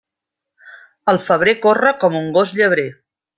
El 1.13 1.19
febrer 1.27 1.55
corre 1.67 1.93
com 2.05 2.19
un 2.23 2.33
gos 2.39 2.55
llebrer. 2.61 2.89